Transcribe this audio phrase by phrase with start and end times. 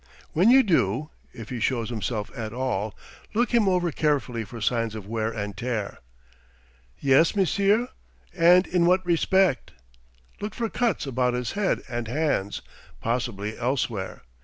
[0.33, 2.97] "When you do if he shows himself at all
[3.35, 5.99] look him over carefully for signs of wear and tear."
[6.97, 7.87] "Yes, monsieur?
[8.35, 9.73] And in what respect?"
[10.39, 12.63] "Look for cuts about his head and hands,
[12.99, 14.23] possibly elsewhere.